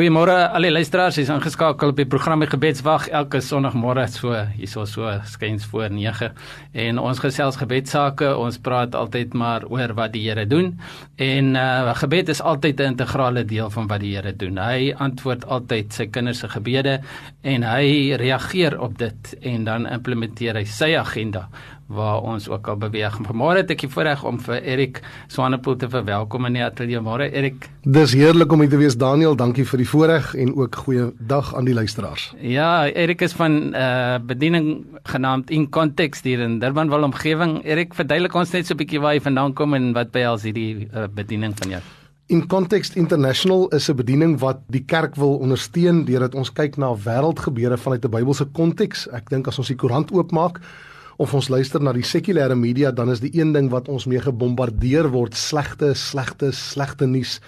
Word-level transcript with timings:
Goeiemôre 0.00 0.32
al 0.56 0.64
die 0.64 0.70
luisteraars, 0.72 1.18
jy's 1.18 1.28
ingeskakel 1.28 1.90
op 1.92 1.98
die 1.98 2.06
program 2.08 2.40
Gebedswag 2.48 3.10
elke 3.12 3.42
Sondagmôre 3.44 4.06
so 4.08 4.32
hierso 4.32 4.86
so 4.88 5.10
skuins 5.28 5.66
voor 5.68 5.90
9 5.92 6.30
en 6.72 7.00
ons 7.02 7.18
gesels 7.20 7.58
gebedsake, 7.60 8.30
ons 8.32 8.56
praat 8.64 8.96
altyd 8.96 9.36
maar 9.36 9.66
oor 9.68 9.92
wat 9.98 10.14
die 10.14 10.22
Here 10.24 10.46
doen 10.48 10.70
en 11.20 11.50
uh 11.52 11.92
gebed 12.00 12.32
is 12.32 12.40
altyd 12.40 12.80
'n 12.80 12.94
integrale 12.94 13.44
deel 13.44 13.68
van 13.68 13.90
wat 13.92 14.00
die 14.00 14.14
Here 14.16 14.32
doen. 14.32 14.56
Hy 14.56 14.94
antwoord 14.96 15.44
altyd 15.44 15.92
sy 15.92 16.06
kinders 16.06 16.40
se 16.40 16.48
gebede 16.48 17.02
en 17.42 17.62
hy 17.62 18.16
reageer 18.16 18.80
op 18.80 18.96
dit 18.96 19.36
en 19.42 19.64
dan 19.64 19.86
implementeer 19.86 20.56
hy 20.56 20.64
sy 20.64 20.96
agenda 20.96 21.50
waar 21.90 22.22
ons 22.22 22.48
ook 22.48 22.68
al 22.70 22.78
beweeg. 22.78 23.18
Vanmôre 23.26 23.62
het 23.62 23.70
ek 23.74 23.84
die 23.84 23.90
voorreg 23.90 24.22
om 24.24 24.38
vir 24.40 24.62
Erik 24.62 25.00
Swanepoel 25.32 25.76
te 25.80 25.88
verwelkom 25.90 26.46
in 26.46 26.58
die 26.60 26.64
ateljee. 26.64 27.02
Môre 27.02 27.26
Erik. 27.26 27.66
Dis 27.82 28.14
heerlik 28.14 28.52
om 28.54 28.62
hier 28.62 28.70
te 28.70 28.78
wees 28.78 28.96
Daniel. 28.98 29.34
Dankie 29.36 29.66
vir 29.66 29.82
die 29.82 29.88
voorreg 29.90 30.32
en 30.38 30.54
ook 30.54 30.82
goeie 30.84 31.10
dag 31.18 31.50
aan 31.58 31.66
die 31.66 31.74
luisteraars. 31.74 32.30
Ja, 32.38 32.86
Erik 32.88 33.26
is 33.26 33.34
van 33.34 33.74
eh 33.74 33.88
uh, 33.90 34.18
bediening 34.26 34.86
genaamd 35.04 35.50
In 35.50 35.68
Context 35.70 36.24
hier 36.24 36.40
in 36.40 36.58
Durbanville 36.58 37.04
omgewing. 37.04 37.64
Erik, 37.64 37.94
verduidelik 37.94 38.34
ons 38.34 38.52
net 38.52 38.66
so 38.66 38.74
'n 38.74 38.76
bietjie 38.76 39.00
waar 39.00 39.14
jy 39.14 39.20
vandaan 39.20 39.52
kom 39.52 39.74
en 39.74 39.92
wat 39.92 40.10
behels 40.10 40.42
hierdie 40.42 40.88
uh, 40.94 41.06
bediening 41.14 41.54
van 41.58 41.70
jou. 41.70 41.80
In 42.26 42.46
Context 42.46 42.94
International 42.96 43.68
is 43.68 43.90
'n 43.90 43.96
bediening 43.96 44.38
wat 44.38 44.60
die 44.68 44.84
kerk 44.84 45.16
wil 45.16 45.38
ondersteun 45.38 46.04
deurdat 46.04 46.34
ons 46.34 46.52
kyk 46.52 46.76
na 46.76 46.94
wêreldgebeure 46.94 47.78
vanuit 47.78 48.04
'n 48.04 48.10
Bybelse 48.10 48.44
konteks. 48.44 49.08
Ek 49.08 49.28
dink 49.30 49.48
as 49.48 49.58
ons 49.58 49.66
die 49.66 49.76
koerant 49.76 50.12
oopmaak 50.12 50.60
of 51.20 51.34
ons 51.36 51.50
luister 51.52 51.82
na 51.84 51.92
die 51.92 52.06
sekulêre 52.06 52.56
media, 52.56 52.92
dan 52.96 53.12
is 53.12 53.20
die 53.20 53.32
een 53.36 53.52
ding 53.52 53.68
wat 53.72 53.90
ons 53.92 54.06
mee 54.08 54.22
gebombardeer 54.24 55.10
word 55.12 55.36
slegte, 55.36 55.92
slegte, 55.98 56.48
slegte 56.56 57.08
nuus 57.08 57.38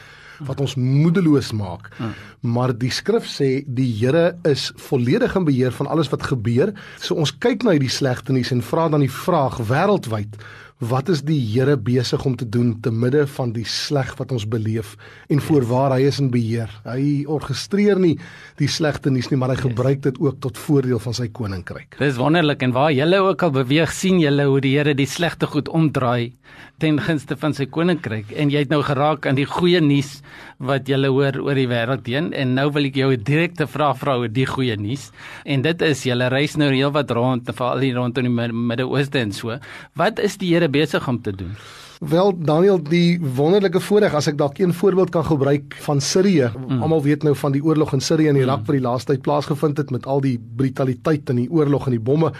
wat 0.42 0.60
ons 0.60 0.74
moedeloos 0.76 1.52
maak. 1.54 1.88
Hmm. 1.96 2.12
Maar 2.54 2.72
die 2.77 2.90
skrif 2.92 3.28
sê 3.30 3.62
die 3.66 3.88
Here 4.00 4.32
is 4.48 4.70
volledig 4.88 5.36
in 5.38 5.46
beheer 5.46 5.74
van 5.77 5.88
alles 5.92 6.10
wat 6.12 6.27
gebeur. 6.27 6.72
So 7.00 7.16
ons 7.22 7.32
kyk 7.32 7.62
na 7.62 7.77
hierdie 7.77 7.92
slegte 7.92 8.34
nuus 8.34 8.52
en 8.52 8.64
vra 8.66 8.88
dan 8.92 9.05
die 9.05 9.12
vraag 9.12 9.60
wêreldwyd 9.70 10.36
Wat 10.83 11.06
is 11.12 11.20
die 11.22 11.38
Here 11.38 11.77
besig 11.78 12.25
om 12.27 12.34
te 12.34 12.47
doen 12.48 12.72
te 12.83 12.91
midde 12.91 13.22
van 13.36 13.52
die 13.55 13.66
sleg 13.70 14.16
wat 14.19 14.33
ons 14.34 14.48
beleef 14.50 14.97
en 15.30 15.38
voorwaar 15.38 15.94
hy 15.94 16.08
is 16.08 16.19
in 16.19 16.33
beheer. 16.34 16.72
Hy 16.83 17.22
orkestreer 17.30 18.00
nie 18.02 18.16
die 18.58 18.66
slegte 18.66 19.12
nuus 19.14 19.30
nie, 19.30 19.38
maar 19.38 19.55
hy 19.55 19.60
gebruik 19.60 20.03
dit 20.08 20.19
ook 20.19 20.41
tot 20.42 20.58
voordeel 20.58 20.98
van 21.05 21.14
sy 21.14 21.28
koninkryk. 21.30 22.00
Dis 22.03 22.19
wonderlik 22.19 22.66
en 22.66 22.75
waar 22.75 22.91
julle 22.91 23.22
ook 23.22 23.47
al 23.47 23.55
beweeg, 23.60 23.94
sien 23.94 24.19
julle 24.19 24.48
hoe 24.50 24.58
die 24.64 24.75
Here 24.75 24.97
die 24.98 25.06
slegte 25.06 25.47
goed 25.47 25.70
omdraai 25.70 26.33
ten 26.83 26.98
gunste 26.98 27.36
van 27.38 27.55
sy 27.55 27.69
koninkryk. 27.70 28.33
En 28.34 28.50
jy 28.50 28.64
het 28.64 28.72
nou 28.72 28.80
geraak 28.83 29.27
aan 29.28 29.38
die 29.38 29.47
goeie 29.47 29.80
nuus 29.84 30.16
wat 30.62 30.88
julle 30.91 31.12
hoor 31.14 31.38
oor 31.44 31.58
die 31.58 31.69
wêreld 31.70 32.08
heen. 32.10 32.33
En 32.34 32.56
nou 32.56 32.69
wil 32.75 32.88
ek 32.91 32.98
jou 32.98 33.12
'n 33.12 33.22
direkte 33.22 33.66
vraag 33.66 33.98
vra 33.98 34.16
oor 34.19 34.28
die 34.28 34.47
goeie 34.47 34.77
nuus. 34.77 35.12
En 35.44 35.62
dit 35.62 35.83
is 35.83 36.03
julle 36.03 36.28
reis 36.28 36.56
nou 36.56 36.72
heelwat 36.72 37.10
rond 37.10 37.47
veral 37.55 37.78
hier 37.78 37.94
rondom 37.94 38.25
die 38.25 38.53
Midde-Ooste 38.53 39.19
en 39.19 39.33
so. 39.33 39.58
Wat 39.94 40.19
is 40.19 40.36
die 40.36 40.53
Here 40.53 40.69
besig 40.73 41.09
om 41.09 41.20
te 41.23 41.33
doen 41.37 41.55
Wel 42.03 42.33
Daniel 42.34 42.81
die 42.83 43.20
wonderlike 43.23 43.78
voorreg 43.81 44.15
as 44.19 44.27
ek 44.27 44.39
dalk 44.41 44.56
een 44.59 44.73
voorbeeld 44.75 45.12
kan 45.15 45.23
gebruik 45.23 45.77
van 45.84 46.01
Sirië. 46.03 46.48
Mm. 46.51 46.81
Almal 46.83 47.03
weet 47.03 47.23
nou 47.23 47.34
van 47.39 47.55
die 47.55 47.62
oorlog 47.62 47.92
in 47.95 48.03
Sirië 48.03 48.33
en 48.33 48.41
Irak 48.41 48.65
mm. 48.65 48.67
wat 48.67 48.75
die 48.75 48.83
laaste 48.83 49.12
tyd 49.12 49.23
plaasgevind 49.23 49.78
het 49.78 49.93
met 49.95 50.06
al 50.11 50.20
die 50.25 50.34
brutaliteit 50.56 51.31
en 51.31 51.39
die 51.39 51.50
oorlog 51.50 51.87
en 51.87 51.95
die 51.95 52.03
bomme. 52.03 52.33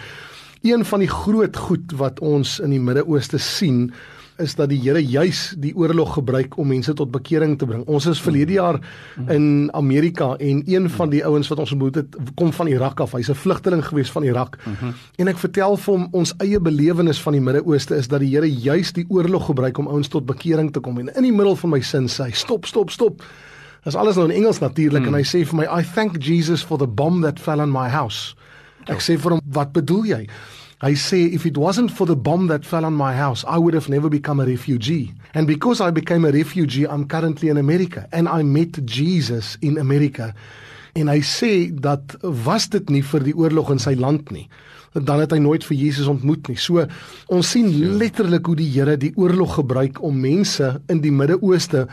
Een 0.67 0.83
van 0.85 0.99
die 0.99 1.07
groot 1.07 1.57
goed 1.57 1.95
wat 1.95 2.19
ons 2.19 2.57
in 2.59 2.75
die 2.75 2.81
Midde-Ooste 2.83 3.39
sien 3.39 3.93
is 4.37 4.55
dat 4.55 4.69
die 4.69 4.79
Here 4.81 5.01
juis 5.01 5.53
die 5.61 5.73
oorlog 5.75 6.13
gebruik 6.17 6.57
om 6.57 6.67
mense 6.67 6.93
tot 6.93 7.11
bekering 7.11 7.57
te 7.59 7.67
bring. 7.69 7.83
Ons 7.87 8.07
is 8.09 8.21
verlede 8.21 8.53
jaar 8.57 8.79
in 9.29 9.69
Amerika 9.73 10.33
en 10.39 10.63
een 10.65 10.89
van 10.89 11.09
die 11.09 11.23
ouens 11.25 11.47
wat 11.51 11.59
ons 11.59 11.71
ontmoet 11.71 11.95
het, 12.01 12.17
kom 12.39 12.53
van 12.53 12.67
Irak 12.67 12.99
af. 12.99 13.11
Hy's 13.11 13.29
'n 13.29 13.35
vlugteling 13.35 13.85
gewees 13.85 14.11
van 14.11 14.23
Irak. 14.23 14.57
En 15.17 15.27
ek 15.27 15.37
vertel 15.37 15.77
vir 15.77 15.93
hom 15.93 16.07
ons 16.11 16.33
eie 16.37 16.59
belewenis 16.59 17.21
van 17.21 17.33
die 17.33 17.41
Midde-Ooste 17.41 17.95
is 17.95 18.07
dat 18.07 18.19
die 18.19 18.29
Here 18.29 18.49
juis 18.51 18.93
die 18.93 19.05
oorlog 19.09 19.45
gebruik 19.45 19.77
om 19.77 19.87
ouens 19.87 20.07
tot 20.07 20.25
bekering 20.25 20.71
te 20.71 20.79
kom. 20.79 20.99
En 20.99 21.15
in 21.15 21.23
die 21.23 21.33
middel 21.33 21.55
van 21.55 21.69
my 21.69 21.81
sin 21.81 22.07
sê 22.07 22.23
hy: 22.23 22.31
"Stop, 22.31 22.65
stop, 22.65 22.89
stop." 22.89 23.23
Dis 23.83 23.95
alles 23.95 24.15
nou 24.15 24.29
in 24.29 24.35
Engels 24.35 24.59
natuurlik 24.59 25.05
en 25.05 25.13
hy 25.13 25.23
sê 25.23 25.45
vir 25.45 25.55
my: 25.55 25.65
"I 25.79 25.83
thank 25.83 26.23
Jesus 26.23 26.63
for 26.63 26.77
the 26.77 26.87
bomb 26.87 27.21
that 27.21 27.39
fell 27.39 27.59
on 27.59 27.71
my 27.71 27.89
house." 27.89 28.35
Ek 28.87 28.99
sê 28.99 29.17
vir 29.17 29.31
hom: 29.31 29.41
"Wat 29.45 29.71
bedoel 29.71 30.05
jy?" 30.05 30.27
Hy 30.83 30.99
sê 30.99 31.31
if 31.31 31.45
it 31.45 31.55
wasn't 31.55 31.95
for 31.95 32.05
the 32.05 32.15
bomb 32.15 32.47
that 32.47 32.65
fell 32.65 32.83
on 32.83 32.93
my 32.93 33.15
house, 33.15 33.45
I 33.47 33.57
would 33.57 33.73
have 33.73 33.87
never 33.87 34.09
become 34.09 34.41
a 34.41 34.45
refugee. 34.45 35.13
And 35.33 35.47
because 35.47 35.79
I 35.79 35.91
became 35.91 36.25
a 36.25 36.31
refugee, 36.31 36.83
I'm 36.83 37.07
currently 37.07 37.47
in 37.47 37.57
America 37.57 38.05
and 38.11 38.27
I 38.27 38.43
met 38.43 38.83
Jesus 38.85 39.57
in 39.61 39.77
America. 39.79 40.33
En 40.99 41.07
hy 41.07 41.21
sê 41.23 41.71
dat 41.71 42.17
was 42.21 42.67
dit 42.67 42.91
nie 42.91 43.01
vir 43.01 43.23
die 43.23 43.33
oorlog 43.33 43.71
in 43.71 43.79
sy 43.79 43.95
land 43.95 44.27
nie, 44.35 44.43
dan 44.93 45.23
het 45.23 45.31
hy 45.31 45.39
nooit 45.39 45.63
vir 45.65 45.79
Jesus 45.79 46.09
ontmoet 46.11 46.51
nie. 46.51 46.59
So 46.59 46.83
ons 47.31 47.53
sien 47.55 47.71
letterlik 47.97 48.51
hoe 48.51 48.59
die 48.59 48.67
Here 48.75 48.97
die 48.99 49.13
oorlog 49.15 49.55
gebruik 49.61 50.03
om 50.03 50.19
mense 50.19 50.75
in 50.91 50.99
die 51.01 51.15
Midde-Ooste 51.15 51.87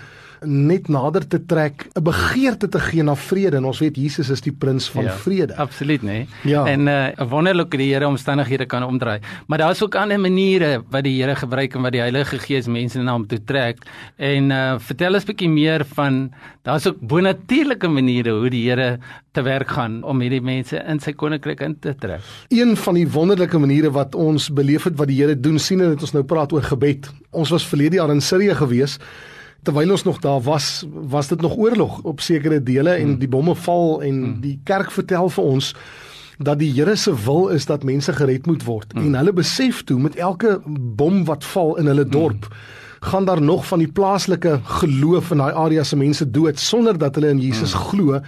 net 0.47 0.89
nader 0.89 1.27
te 1.27 1.39
trek, 1.47 1.89
'n 1.95 2.03
begeerte 2.03 2.69
te 2.69 2.79
gee 2.79 3.03
na 3.03 3.15
vrede 3.15 3.57
en 3.57 3.65
ons 3.65 3.79
weet 3.79 3.97
Jesus 3.97 4.31
is 4.31 4.41
die 4.41 4.53
prins 4.53 4.89
van 4.89 5.05
ja, 5.05 5.13
vrede. 5.13 5.57
Absoluut, 5.57 6.03
nê? 6.03 6.27
Ja. 6.45 6.65
En 6.67 6.85
'n 6.85 6.89
uh, 6.89 7.29
wonderlike 7.29 7.77
die 7.77 7.93
Here 7.93 8.07
omstandighede 8.07 8.67
kan 8.67 8.83
omdraai. 8.83 9.21
Maar 9.47 9.59
daar's 9.59 9.83
ook 9.83 9.95
ander 9.95 10.21
maniere 10.21 10.83
wat 10.91 11.05
die 11.05 11.23
Here 11.23 11.37
gebruik 11.37 11.75
en 11.75 11.83
wat 11.83 11.93
die 11.93 12.01
Heilige 12.01 12.39
Gees 12.39 12.67
mense 12.67 12.99
na 12.99 13.13
hom 13.13 13.27
toe 13.27 13.45
trek. 13.45 13.79
En 14.17 14.51
uh, 14.51 14.75
vertel 14.79 15.15
ons 15.15 15.23
'n 15.23 15.27
bietjie 15.27 15.49
meer 15.49 15.85
van 15.85 16.33
daar's 16.63 16.87
ook 16.87 17.01
bonatuurlike 17.01 17.89
maniere 17.89 18.31
hoe 18.31 18.51
die 18.51 18.69
Here 18.69 18.99
te 19.33 19.43
werk 19.43 19.69
gaan 19.69 20.03
om 20.03 20.21
hierdie 20.21 20.43
mense 20.43 20.77
in 20.77 21.01
sy 21.01 21.13
koninkryk 21.13 21.61
in 21.61 21.79
te 21.79 21.95
trek. 21.95 22.21
Een 22.49 22.77
van 22.77 22.95
die 22.95 23.09
wonderlike 23.09 23.59
maniere 23.59 23.91
wat 23.91 24.15
ons 24.15 24.51
beleef 24.51 24.85
het 24.85 24.97
wat 24.97 25.09
die 25.09 25.23
Here 25.23 25.41
doen 25.41 25.59
sien 25.59 25.81
en 25.81 25.89
dit 25.89 26.01
ons 26.01 26.13
nou 26.13 26.25
praat 26.25 26.53
oor 26.53 26.63
gebed. 26.63 27.11
Ons 27.31 27.51
was 27.51 27.67
verlede 27.67 27.97
jaar 27.97 28.11
in 28.11 28.21
Sirië 28.21 28.55
gewees 28.55 28.99
terwyl 29.63 29.91
ons 29.91 30.03
nog 30.03 30.21
daar 30.25 30.41
was, 30.41 30.85
was 30.91 31.29
dit 31.29 31.41
nog 31.41 31.57
oorlog 31.57 32.01
op 32.03 32.21
sekere 32.21 32.63
dele 32.63 32.91
en 32.91 33.07
hmm. 33.07 33.19
die 33.19 33.29
bomme 33.29 33.55
val 33.55 34.03
en 34.03 34.23
hmm. 34.23 34.41
die 34.41 34.59
kerk 34.65 34.91
vertel 34.91 35.29
vir 35.29 35.45
ons 35.45 35.75
dat 36.41 36.59
die 36.59 36.71
Here 36.73 36.97
se 36.97 37.13
wil 37.25 37.49
is 37.53 37.67
dat 37.69 37.85
mense 37.85 38.13
gered 38.17 38.47
moet 38.47 38.65
word 38.65 38.93
hmm. 38.93 39.07
en 39.07 39.21
hulle 39.21 39.33
besef 39.37 39.85
toe 39.85 40.01
met 40.01 40.17
elke 40.17 40.61
bom 40.67 41.25
wat 41.29 41.45
val 41.45 41.77
in 41.77 41.91
hulle 41.93 42.09
dorp 42.09 42.49
gaan 43.01 43.25
daar 43.25 43.43
nog 43.43 43.67
van 43.67 43.79
die 43.79 43.93
plaaslike 43.93 44.61
geloof 44.81 45.31
in 45.31 45.41
daai 45.41 45.53
area 45.53 45.85
se 45.85 45.97
mense 45.97 46.31
dood 46.31 46.59
sonder 46.61 46.99
dat 46.99 47.15
hulle 47.15 47.33
in 47.33 47.41
Jesus 47.41 47.75
glo 47.75 48.21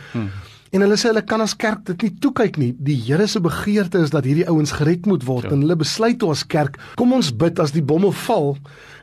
En 0.73 0.81
hulle 0.81 0.97
sê 0.97 1.11
hulle 1.11 1.21
kan 1.29 1.43
as 1.45 1.53
kerk 1.61 1.83
dit 1.91 2.07
nie 2.07 2.15
toekyk 2.25 2.57
nie. 2.57 2.71
Die 2.81 2.95
Here 2.97 3.27
se 3.29 3.43
begeerte 3.45 4.01
is 4.01 4.13
dat 4.15 4.25
hierdie 4.25 4.47
ouens 4.49 4.73
gered 4.79 5.05
moet 5.11 5.27
word 5.29 5.45
ja. 5.45 5.53
en 5.53 5.65
hulle 5.67 5.77
besluit 5.77 6.17
toe 6.23 6.31
as 6.33 6.47
kerk, 6.49 6.79
kom 6.97 7.13
ons 7.13 7.29
bid 7.37 7.59
as 7.61 7.75
die 7.75 7.83
bomme 7.85 8.09
val. 8.23 8.55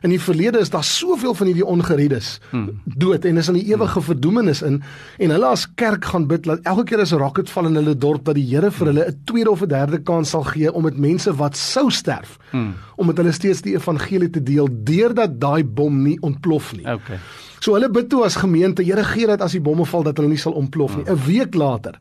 In 0.02 0.10
die 0.10 0.18
verlede 0.18 0.58
is 0.58 0.72
daar 0.72 0.86
soveel 0.86 1.36
van 1.38 1.46
hierdie 1.46 1.66
ongeredes 1.66 2.32
hmm. 2.50 2.80
dood 2.98 3.28
en 3.28 3.38
is 3.38 3.50
in 3.52 3.60
die 3.60 3.68
ewige 3.68 4.00
hmm. 4.00 4.08
verdoemenis 4.08 4.64
in 4.66 4.80
en 5.22 5.34
hulle 5.36 5.52
as 5.54 5.68
kerk 5.78 6.08
gaan 6.10 6.26
bid 6.30 6.48
dat 6.48 6.66
elke 6.66 6.88
keer 6.90 7.04
as 7.04 7.12
'n 7.14 7.22
rocket 7.22 7.52
val 7.52 7.68
in 7.70 7.78
hulle 7.78 7.94
dorp 7.94 8.24
dat 8.26 8.34
die 8.40 8.48
Here 8.50 8.70
vir 8.70 8.90
hulle 8.90 9.06
'n 9.06 9.20
tweede 9.30 9.50
of 9.50 9.62
'n 9.62 9.70
derde 9.70 10.02
kans 10.02 10.34
sal 10.34 10.42
gee 10.50 10.72
om 10.72 10.82
met 10.82 10.98
mense 10.98 11.30
wat 11.36 11.56
sou 11.56 11.90
sterf 11.90 12.38
hmm. 12.50 12.74
om 12.96 13.06
met 13.06 13.16
hulle 13.16 13.32
steeds 13.32 13.62
die 13.62 13.76
evangelie 13.76 14.30
te 14.30 14.42
deel 14.42 14.66
deurdat 14.66 15.38
daai 15.38 15.62
bom 15.62 16.02
nie 16.02 16.18
ontplof 16.20 16.74
nie. 16.74 16.86
Okay. 16.88 17.20
So 17.60 17.76
hulle 17.76 17.90
bid 17.92 18.08
toe 18.08 18.24
as 18.24 18.38
gemeente, 18.40 18.82
Here 18.82 19.04
gee 19.04 19.26
dat 19.26 19.42
as 19.44 19.52
die 19.52 19.60
bomme 19.60 19.84
val 19.86 20.02
dat 20.02 20.16
hulle 20.16 20.32
nie 20.32 20.40
sal 20.40 20.56
ontplof 20.56 20.96
nie. 20.96 21.04
'n 21.04 21.24
Week 21.26 21.54
later 21.54 21.98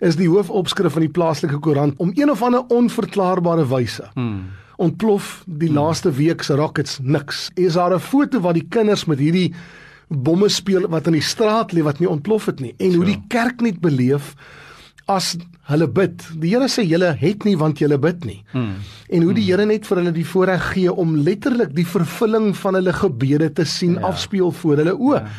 is 0.00 0.16
die 0.16 0.28
hoofopskrif 0.28 0.92
van 0.92 1.06
die 1.06 1.12
plaaslike 1.12 1.58
koerant 1.58 1.94
om 1.96 2.12
een 2.14 2.30
of 2.30 2.42
ander 2.42 2.64
onverklaarbare 2.68 3.66
wyse. 3.68 4.10
Hmm. 4.14 4.52
Ontplof 4.76 5.42
die 5.46 5.68
hmm. 5.68 5.76
laaste 5.76 6.12
week 6.12 6.42
se 6.42 6.54
rockets 6.54 6.98
niks. 7.02 7.50
Is 7.54 7.72
daar 7.72 7.94
'n 7.94 8.00
foto 8.00 8.40
wat 8.40 8.54
die 8.54 8.66
kinders 8.68 9.04
met 9.04 9.18
hierdie 9.18 9.54
bomme 10.08 10.48
speel 10.48 10.88
wat 10.88 11.06
in 11.06 11.16
die 11.18 11.24
straat 11.24 11.72
lê 11.72 11.82
wat 11.82 11.98
nie 11.98 12.08
ontplof 12.08 12.46
het 12.46 12.60
nie 12.60 12.74
en 12.78 12.94
hoe 12.94 13.04
die 13.04 13.22
kerk 13.28 13.60
net 13.60 13.80
beleef 13.82 14.34
as 15.06 15.36
hulle 15.70 15.86
bid. 15.90 16.22
Die 16.42 16.52
Here 16.54 16.68
sê 16.70 16.84
julle 16.86 17.12
het 17.18 17.44
nie 17.46 17.56
want 17.58 17.80
julle 17.82 17.98
bid 18.02 18.24
nie. 18.26 18.40
Hmm. 18.52 18.76
En 19.08 19.26
hoe 19.26 19.34
die 19.34 19.44
hmm. 19.44 19.50
Here 19.50 19.66
net 19.66 19.86
vir 19.86 20.02
hulle 20.02 20.14
die 20.14 20.26
voorreg 20.26 20.72
gee 20.74 20.92
om 20.92 21.16
letterlik 21.26 21.74
die 21.76 21.86
vervulling 21.86 22.52
van 22.58 22.78
hulle 22.78 22.94
gebede 22.94 23.52
te 23.54 23.66
sien 23.66 23.98
ja. 24.00 24.08
afspeel 24.10 24.52
voor 24.62 24.82
hulle 24.82 24.96
oë. 24.96 25.22
Ja. 25.22 25.36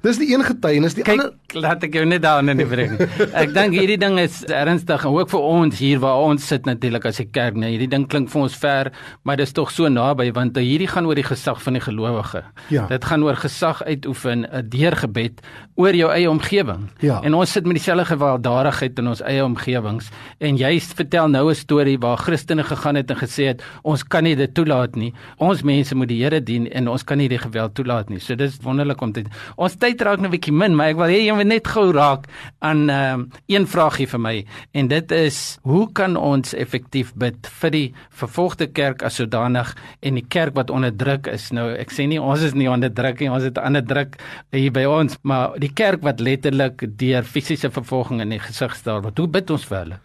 Dis 0.00 0.16
die 0.16 0.30
een 0.32 0.44
getuienis, 0.44 0.94
die 0.96 1.04
Kijk, 1.04 1.20
ander 1.20 1.60
laat 1.60 1.82
ek 1.84 1.96
jou 1.98 2.04
net 2.08 2.22
daarin 2.24 2.62
bring. 2.70 2.94
Ek 3.42 3.52
dink 3.54 3.74
hierdie 3.76 3.98
ding 4.00 4.16
is 4.22 4.40
ernstig 4.46 5.04
en 5.04 5.16
ook 5.16 5.30
vir 5.32 5.42
ons 5.44 5.80
hier 5.82 6.00
waar 6.02 6.22
ons 6.24 6.46
sit 6.46 6.64
natuurlik 6.68 7.04
as 7.10 7.20
'n 7.20 7.30
kerk, 7.34 7.56
nee, 7.56 7.74
hierdie 7.74 7.90
ding 7.90 8.06
klink 8.08 8.30
vir 8.30 8.42
ons 8.42 8.56
ver, 8.56 8.92
maar 9.24 9.36
dit 9.36 9.46
is 9.46 9.52
tog 9.52 9.70
so 9.70 9.88
naby 9.88 10.30
want 10.32 10.56
hierdie 10.56 10.88
gaan 10.88 11.06
oor 11.06 11.18
die 11.18 11.26
gesag 11.26 11.60
van 11.62 11.74
die 11.74 11.82
gelowige. 11.82 12.44
Ja. 12.70 12.86
Dit 12.86 13.04
gaan 13.04 13.24
oor 13.24 13.36
gesag 13.36 13.82
uitoefen, 13.82 14.46
eh, 14.50 14.62
deurgebed 14.62 15.40
oor 15.76 15.94
jou 15.94 16.10
eie 16.10 16.30
omgewing. 16.30 16.88
Ja. 17.00 17.20
En 17.22 17.34
ons 17.34 17.52
sit 17.52 17.66
met 17.66 17.76
dieselfde 17.76 18.04
gewelddadigheid 18.04 18.98
in 18.98 19.08
ons 19.08 19.20
eie 19.22 19.44
omgewings 19.44 20.10
en 20.38 20.56
jy 20.56 20.80
vertel 20.80 21.28
nou 21.28 21.50
'n 21.50 21.54
storie 21.54 21.98
waar 21.98 22.16
Christene 22.16 22.64
gegaan 22.64 22.96
het 22.96 23.10
en 23.10 23.16
gesê 23.16 23.44
het 23.52 23.62
ons 23.82 24.02
kan 24.02 24.24
nie 24.24 24.36
dit 24.36 24.54
toelaat 24.54 24.96
nie. 24.96 25.12
Ons 25.38 25.62
mense 25.62 25.94
moet 25.94 26.08
die 26.08 26.22
Here 26.22 26.40
dien 26.40 26.68
en 26.70 26.88
ons 26.88 27.02
kan 27.02 27.18
nie 27.18 27.28
die 27.28 27.38
geweld 27.38 27.74
toelaat 27.74 28.08
nie. 28.08 28.18
So 28.18 28.34
dis 28.34 28.58
wonderlik 28.62 29.00
om 29.00 29.12
dit. 29.12 29.26
Ons 29.56 29.76
tyd 29.76 29.89
raak 29.98 30.22
nou 30.22 30.30
bietjie 30.30 30.54
min, 30.54 30.76
maar 30.78 30.92
ek 30.92 30.98
wil 31.00 31.10
hê 31.10 31.18
jy 31.24 31.34
moet 31.34 31.50
net 31.50 31.66
gou 31.66 31.88
raak 31.96 32.28
aan 32.62 32.86
ehm 32.86 33.20
um, 33.20 33.26
een 33.50 33.66
vraagie 33.66 34.06
vir 34.06 34.20
my 34.22 34.34
en 34.78 34.88
dit 34.90 35.12
is 35.16 35.58
hoe 35.66 35.84
kan 35.96 36.14
ons 36.16 36.54
effektief 36.54 37.10
bid 37.18 37.50
vir 37.60 37.74
die 37.74 37.86
vervolgde 38.22 38.68
kerk 38.70 39.02
as 39.06 39.18
sodanig 39.18 39.72
en 40.06 40.18
die 40.20 40.26
kerk 40.36 40.54
wat 40.54 40.70
onderdruk 40.70 41.26
is? 41.32 41.50
Nou 41.56 41.70
ek 41.74 41.90
sê 41.94 42.06
nie 42.06 42.20
ons 42.20 42.44
is 42.46 42.54
nie 42.54 42.68
onderdruk 42.70 43.20
nie, 43.20 43.30
ons 43.30 43.46
het 43.46 43.58
ander 43.58 43.82
druk 43.82 44.18
hier 44.54 44.74
by 44.74 44.84
ons, 44.86 45.18
maar 45.22 45.56
die 45.58 45.72
kerk 45.74 46.04
wat 46.06 46.20
letterlik 46.22 46.84
deur 47.00 47.26
fisiese 47.26 47.70
vervolging 47.74 48.22
in 48.22 48.36
die 48.36 48.42
gesig 48.42 48.76
staar 48.78 49.02
word. 49.02 49.18
Hoe 49.18 49.30
bid 49.38 49.50
ons 49.50 49.66
vir 49.66 49.82
hulle? 49.82 50.00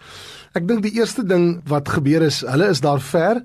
Ek 0.55 0.67
dink 0.67 0.85
die 0.85 0.95
eerste 0.95 1.25
ding 1.27 1.61
wat 1.67 1.89
gebeur 1.89 2.23
is, 2.23 2.39
hulle 2.47 2.69
is 2.71 2.79
daar 2.81 3.01
ver 3.03 3.41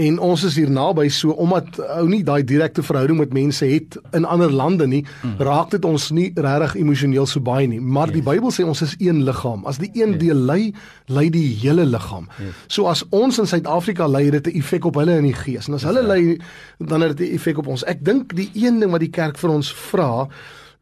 en 0.00 0.16
ons 0.24 0.40
is 0.48 0.54
hier 0.56 0.70
naby 0.72 1.04
so 1.12 1.34
omdat 1.36 1.76
ou 1.98 2.06
nie 2.08 2.22
daai 2.24 2.40
direkte 2.48 2.80
verhouding 2.84 3.18
met 3.20 3.34
mense 3.36 3.66
het 3.68 3.98
in 4.16 4.24
ander 4.24 4.52
lande 4.52 4.86
nie 4.88 5.02
mm. 5.04 5.34
raak 5.44 5.68
dit 5.74 5.84
ons 5.84 6.06
nie 6.16 6.30
regtig 6.32 6.78
emosioneel 6.80 7.28
so 7.28 7.44
baie 7.44 7.66
nie 7.68 7.80
maar 7.80 8.08
yes. 8.08 8.16
die 8.16 8.24
Bybel 8.24 8.54
sê 8.56 8.64
ons 8.64 8.80
is 8.86 8.94
een 9.04 9.20
liggaam 9.26 9.66
as 9.68 9.82
die 9.82 9.90
een 9.92 10.14
yes. 10.14 10.22
deel 10.22 10.40
ly 10.48 10.72
ly 11.12 11.26
die 11.34 11.44
hele 11.60 11.84
liggaam 11.84 12.30
yes. 12.40 12.64
so 12.72 12.88
as 12.88 13.04
ons 13.12 13.42
in 13.42 13.50
Suid-Afrika 13.50 14.08
ly 14.08 14.30
dit 14.38 14.48
'n 14.48 14.56
effek 14.62 14.88
op 14.88 14.96
hulle 14.96 15.18
in 15.20 15.28
die 15.28 15.36
gees 15.36 15.68
en 15.68 15.76
as 15.76 15.84
yes, 15.84 15.90
hulle 15.90 16.06
ly 16.08 16.38
dan 16.80 17.04
het 17.04 17.16
dit 17.18 17.28
'n 17.28 17.34
effek 17.36 17.60
op 17.60 17.68
ons 17.68 17.84
ek 17.84 18.00
dink 18.00 18.32
die 18.32 18.48
een 18.54 18.80
ding 18.80 18.96
wat 18.96 19.04
die 19.04 19.12
kerk 19.12 19.36
vir 19.36 19.50
ons 19.50 19.72
vra 19.92 20.28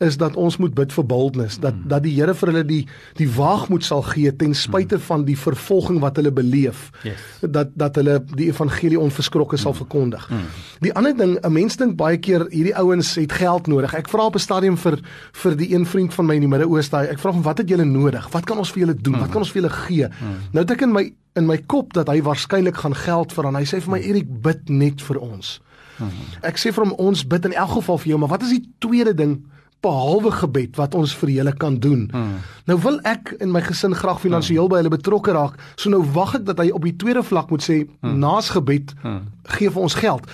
is 0.00 0.16
dat 0.16 0.36
ons 0.40 0.56
moet 0.56 0.72
bid 0.74 0.92
vir 0.96 1.04
boldness 1.04 1.58
dat 1.60 1.76
mm. 1.76 1.88
dat 1.92 2.04
die 2.06 2.14
Here 2.16 2.32
vir 2.34 2.50
hulle 2.52 2.62
die 2.64 2.80
die 3.18 3.28
waagmoed 3.36 3.84
sal 3.84 4.00
gee 4.08 4.32
ten 4.32 4.54
spyte 4.56 4.96
mm. 4.96 5.04
van 5.08 5.24
die 5.28 5.36
vervolging 5.36 6.00
wat 6.00 6.16
hulle 6.16 6.32
beleef 6.32 6.86
yes. 7.04 7.20
dat 7.40 7.74
dat 7.76 8.00
hulle 8.00 8.16
die 8.32 8.48
evangelie 8.48 9.00
onverskrokke 9.00 9.58
mm. 9.58 9.62
sal 9.62 9.76
verkondig. 9.76 10.24
Mm. 10.30 10.46
Die 10.86 10.94
ander 10.96 11.16
ding, 11.16 11.36
'n 11.36 11.52
mens 11.52 11.76
dink 11.76 11.98
baie 12.00 12.16
keer 12.16 12.46
hierdie 12.48 12.74
ouens 12.80 13.14
het 13.20 13.32
geld 13.32 13.68
nodig. 13.68 13.94
Ek 13.94 14.08
vra 14.08 14.30
op 14.32 14.40
'n 14.40 14.46
stadium 14.46 14.76
vir 14.76 14.98
vir 15.42 15.56
die 15.56 15.74
een 15.74 15.86
vriend 15.86 16.14
van 16.14 16.26
my 16.26 16.34
in 16.34 16.48
die 16.48 16.52
Midde-Ooste, 16.52 16.96
ek 16.96 17.18
vra 17.18 17.32
hom 17.32 17.42
wat 17.42 17.58
het 17.58 17.68
julle 17.68 17.84
nodig? 17.84 18.28
Wat 18.32 18.44
kan 18.44 18.58
ons 18.58 18.72
vir 18.72 18.86
julle 18.86 18.96
doen? 18.96 19.14
Mm. 19.14 19.20
Wat 19.20 19.30
kan 19.30 19.44
ons 19.44 19.52
vir 19.52 19.62
julle 19.62 19.74
gee? 19.74 20.08
Mm. 20.08 20.36
Nou 20.52 20.64
dit 20.64 20.76
ek 20.76 20.82
in 20.82 20.92
my 20.92 21.12
in 21.36 21.46
my 21.46 21.58
kop 21.66 21.92
dat 21.92 22.08
hy 22.08 22.22
waarskynlik 22.22 22.76
gaan 22.76 22.94
geld 22.94 23.32
vir 23.32 23.46
aan. 23.46 23.56
Hy 23.56 23.64
sê 23.68 23.80
vir 23.80 23.90
my 23.90 24.00
Erik 24.00 24.28
bid 24.42 24.68
net 24.68 25.02
vir 25.02 25.20
ons. 25.20 25.60
Mm. 25.98 26.10
Ek 26.42 26.56
sê 26.56 26.72
vir 26.72 26.84
hom 26.84 26.96
ons 26.98 27.26
bid 27.26 27.44
in 27.44 27.52
elk 27.52 27.70
geval 27.70 27.98
vir 27.98 28.08
jou, 28.08 28.18
maar 28.18 28.32
wat 28.32 28.42
is 28.42 28.56
die 28.56 28.64
tweede 28.78 29.14
ding? 29.14 29.44
Behalwe 29.80 30.30
gebed 30.30 30.76
wat 30.76 30.94
ons 30.94 31.14
vir 31.22 31.32
julle 31.38 31.52
kan 31.56 31.78
doen. 31.80 32.06
Hmm. 32.12 32.38
Nou 32.68 32.78
wil 32.84 33.00
ek 33.08 33.34
in 33.40 33.52
my 33.52 33.62
gesin 33.64 33.96
graag 33.96 34.20
finansiëel 34.22 34.66
hmm. 34.66 34.72
by 34.72 34.80
hulle 34.82 34.94
betrokke 34.94 35.34
raak. 35.36 35.58
So 35.76 35.92
nou 35.92 36.02
wag 36.14 36.36
ek 36.40 36.48
dat 36.48 36.60
hy 36.62 36.70
op 36.76 36.86
die 36.86 36.96
tweede 37.00 37.24
vlak 37.26 37.52
moet 37.52 37.64
sê 37.64 37.82
hmm. 37.84 38.18
naas 38.20 38.52
gebed 38.54 38.94
hmm. 39.02 39.22
gee 39.56 39.72
vir 39.72 39.86
ons 39.88 39.98
geld. 40.00 40.28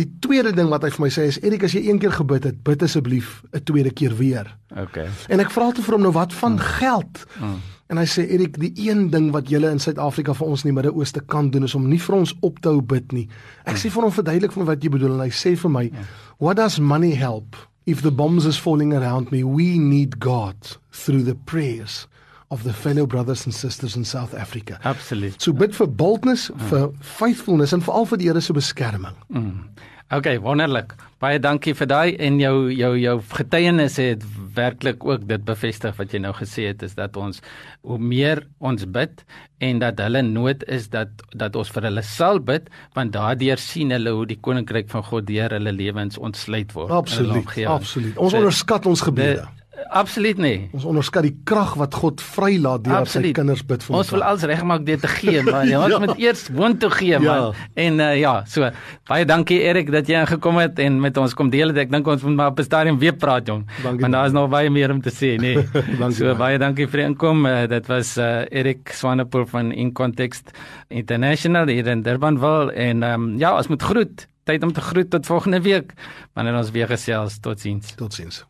Die 0.00 0.08
tweede 0.24 0.54
ding 0.56 0.70
wat 0.72 0.86
hy 0.86 0.90
vir 0.94 1.04
my 1.04 1.10
sê 1.12 1.26
is 1.28 1.38
Erik 1.44 1.66
as 1.68 1.74
jy 1.76 1.84
een 1.84 1.98
keer 2.00 2.14
gebid 2.16 2.46
het, 2.48 2.62
bid 2.64 2.82
asseblief 2.82 3.42
'n 3.52 3.60
tweede 3.68 3.90
keer 3.92 4.16
weer. 4.16 4.48
Okay. 4.72 5.08
En 5.28 5.40
ek 5.40 5.52
vra 5.52 5.70
toe 5.70 5.84
vir 5.84 5.94
hom 5.94 6.02
nou 6.08 6.14
wat 6.16 6.32
van 6.32 6.56
hmm. 6.56 6.66
geld? 6.80 7.24
Hmm. 7.38 7.60
En 7.92 7.98
hy 8.00 8.06
sê 8.08 8.24
Erik, 8.24 8.56
die 8.58 8.72
een 8.88 9.10
ding 9.10 9.30
wat 9.32 9.50
julle 9.52 9.68
in 9.68 9.78
Suid-Afrika 9.78 10.32
vir 10.34 10.46
ons 10.46 10.64
in 10.64 10.70
die 10.72 10.76
Midde-Ooste 10.80 11.20
kan 11.20 11.50
doen 11.50 11.68
is 11.68 11.74
om 11.74 11.88
nie 11.88 12.00
vir 12.00 12.16
ons 12.16 12.34
op 12.40 12.58
te 12.58 12.72
hou 12.72 12.80
bid 12.80 13.12
nie. 13.12 13.28
Ek 13.64 13.76
hmm. 13.76 13.82
sê 13.84 13.92
vir 13.92 14.02
hom 14.02 14.12
verduidelik 14.12 14.52
vir 14.52 14.64
my 14.64 14.66
wat 14.72 14.82
jy 14.82 14.90
bedoel 14.90 15.12
en 15.18 15.26
hy 15.26 15.30
sê 15.30 15.54
vir 15.56 15.70
my, 15.70 15.84
yeah. 15.92 16.08
"What 16.38 16.56
does 16.56 16.80
money 16.80 17.12
help?" 17.12 17.56
If 17.84 18.02
the 18.02 18.12
bombs 18.12 18.46
is 18.46 18.56
falling 18.56 18.92
around 18.92 19.32
me, 19.32 19.42
we 19.42 19.78
need 19.78 20.20
God 20.20 20.56
through 20.92 21.24
the 21.24 21.34
prayers 21.34 22.06
of 22.50 22.64
the 22.64 22.72
fellow 22.72 23.06
brothers 23.06 23.46
and 23.46 23.54
sisters 23.54 23.96
in 23.96 24.04
South 24.04 24.34
Africa. 24.34 24.78
Absolutely. 24.84 25.38
So 25.38 25.52
bid 25.52 25.74
vir 25.74 25.86
boldness, 25.86 26.50
mm. 26.50 26.68
vir 26.68 26.90
faithfulness 27.00 27.72
en 27.72 27.80
veral 27.80 28.06
vir 28.10 28.20
die 28.20 28.28
Here 28.28 28.42
se 28.44 28.52
beskerming. 28.52 29.16
Mm. 29.32 29.68
Okay, 30.12 30.36
wonderlik. 30.44 30.90
Baie 31.22 31.38
dankie 31.40 31.72
vir 31.72 31.88
daai 31.88 32.16
en 32.20 32.36
jou 32.36 32.56
jou 32.74 32.90
jou 33.00 33.14
getuienis 33.32 33.94
het 33.96 34.24
werklik 34.52 35.06
ook 35.08 35.22
dit 35.24 35.44
bevestig 35.48 35.94
wat 35.96 36.12
jy 36.12 36.20
nou 36.20 36.34
gesê 36.36 36.66
het 36.68 36.82
is 36.84 36.92
dat 36.98 37.16
ons 37.16 37.40
hoe 37.80 37.96
meer 37.96 38.42
ons 38.60 38.84
bid 38.84 39.22
en 39.64 39.80
dat 39.80 40.02
hulle 40.04 40.20
nood 40.26 40.66
is 40.68 40.90
dat 40.92 41.24
dat 41.32 41.56
ons 41.56 41.72
vir 41.72 41.88
hulle 41.88 42.04
sal 42.04 42.42
bid 42.44 42.68
want 42.98 43.14
daardeur 43.16 43.62
sien 43.62 43.94
hulle 43.96 44.12
hoe 44.18 44.28
die 44.28 44.36
koninkryk 44.36 44.92
van 44.92 45.06
God 45.08 45.30
deur 45.30 45.56
hulle 45.56 45.72
lewens 45.72 46.20
ontsluit 46.20 46.76
word. 46.76 46.92
Absoluut. 46.92 47.48
Absoluut. 47.64 48.18
Ons 48.18 48.36
so, 48.36 48.42
onderskat 48.42 48.92
ons 48.92 49.06
gebede. 49.08 49.46
De, 49.46 49.61
Absoluut 49.90 50.38
nie. 50.38 50.68
Ons 50.76 50.84
onderskat 50.88 51.26
die 51.26 51.34
krag 51.48 51.74
wat 51.80 51.94
God 51.98 52.22
vrylaat 52.24 52.84
deur 52.86 53.06
sy 53.10 53.32
kinders 53.34 53.62
bid 53.66 53.84
vir 53.84 53.94
ons. 53.94 54.00
Ons 54.02 54.12
wil 54.14 54.24
alles 54.26 54.46
regmaak 54.48 54.84
deur 54.86 55.00
te 55.02 55.10
gee, 55.16 55.42
maar 55.46 55.66
ja, 55.70 55.82
ons 55.84 55.94
ja. 55.94 56.00
moet 56.02 56.22
eers 56.22 56.44
woon 56.54 56.76
toe 56.80 56.90
gee, 56.94 57.18
man. 57.22 57.52
Ja. 57.52 57.68
En 57.86 58.00
uh, 58.00 58.08
ja, 58.20 58.34
so 58.50 58.70
baie 59.10 59.26
dankie 59.28 59.60
Erik 59.64 59.92
dat 59.94 60.08
jy 60.10 60.22
ingekom 60.22 60.60
het 60.62 60.80
en 60.82 61.00
met 61.02 61.16
ons 61.20 61.36
kom 61.38 61.52
deel 61.52 61.74
dit. 61.74 61.82
Ek 61.84 61.92
dink 61.92 62.08
ons 62.08 62.26
moet 62.26 62.38
maar 62.38 62.52
op 62.54 62.60
'n 62.60 62.68
stadium 62.68 62.98
weer 63.02 63.16
praat, 63.16 63.46
jong. 63.46 63.64
Dankie, 63.82 64.04
want 64.06 64.12
daar 64.18 64.26
is 64.26 64.36
nog 64.36 64.50
baie 64.52 64.70
meer 64.70 64.90
om 64.90 65.00
te 65.02 65.10
sê, 65.12 65.36
nee. 65.40 65.56
dankie. 66.02 66.18
So 66.18 66.34
baie 66.38 66.58
dankie 66.58 66.86
vir 66.86 67.06
inkom. 67.06 67.46
Uh, 67.46 67.66
dit 67.66 67.86
was 67.86 68.16
uh, 68.18 68.44
Erik 68.50 68.92
Swanepoel 68.92 69.46
van 69.46 69.72
In 69.72 69.92
Context 69.92 70.52
International 70.88 71.66
hier 71.66 71.86
in 71.86 72.02
Durbanville 72.02 72.72
en 72.72 73.02
um, 73.02 73.38
ja, 73.38 73.56
ons 73.56 73.68
moet 73.68 73.82
groet. 73.82 74.28
Tyd 74.44 74.62
om 74.62 74.72
te 74.72 74.80
groet 74.80 75.10
tot 75.10 75.26
volgende 75.26 75.60
week 75.62 75.92
wanneer 76.34 76.56
ons 76.58 76.70
weer 76.70 76.90
gesels. 76.90 77.38
Totsiens. 77.40 77.94
Totsiens. 77.94 78.44